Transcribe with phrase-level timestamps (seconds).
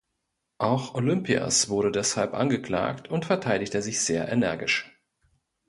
[0.57, 4.99] Auch Olympias wurde deshalb angeklagt und verteidigte sich sehr energisch.